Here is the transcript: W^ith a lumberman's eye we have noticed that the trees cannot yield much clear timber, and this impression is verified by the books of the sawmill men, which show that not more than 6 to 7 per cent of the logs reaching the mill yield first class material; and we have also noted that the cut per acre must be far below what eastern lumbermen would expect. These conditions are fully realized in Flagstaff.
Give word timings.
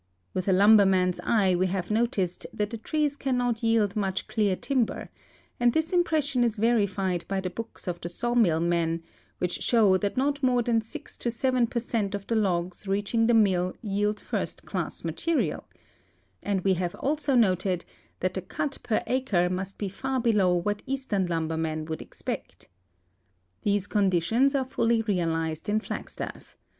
W^ith 0.35 0.47
a 0.47 0.51
lumberman's 0.51 1.19
eye 1.23 1.53
we 1.55 1.67
have 1.67 1.91
noticed 1.91 2.47
that 2.51 2.71
the 2.71 2.79
trees 2.79 3.15
cannot 3.15 3.61
yield 3.61 3.95
much 3.95 4.27
clear 4.27 4.55
timber, 4.55 5.11
and 5.59 5.73
this 5.73 5.93
impression 5.93 6.43
is 6.43 6.57
verified 6.57 7.23
by 7.27 7.39
the 7.39 7.51
books 7.51 7.87
of 7.87 8.01
the 8.01 8.09
sawmill 8.09 8.59
men, 8.59 9.03
which 9.37 9.61
show 9.61 9.97
that 9.99 10.17
not 10.17 10.41
more 10.41 10.63
than 10.63 10.81
6 10.81 11.17
to 11.19 11.29
7 11.29 11.67
per 11.67 11.77
cent 11.79 12.15
of 12.15 12.25
the 12.25 12.35
logs 12.35 12.87
reaching 12.87 13.27
the 13.27 13.35
mill 13.35 13.75
yield 13.83 14.19
first 14.19 14.65
class 14.65 15.03
material; 15.03 15.67
and 16.41 16.61
we 16.61 16.73
have 16.73 16.95
also 16.95 17.35
noted 17.35 17.85
that 18.21 18.33
the 18.33 18.41
cut 18.41 18.79
per 18.81 19.03
acre 19.05 19.51
must 19.51 19.77
be 19.77 19.87
far 19.87 20.19
below 20.19 20.55
what 20.57 20.81
eastern 20.87 21.27
lumbermen 21.27 21.85
would 21.85 22.01
expect. 22.01 22.69
These 23.61 23.85
conditions 23.85 24.55
are 24.55 24.65
fully 24.65 25.03
realized 25.03 25.69
in 25.69 25.79
Flagstaff. 25.79 26.57